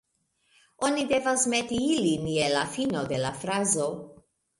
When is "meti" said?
1.53-1.77